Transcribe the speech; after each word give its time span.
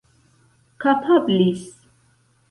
kapablis 0.81 1.59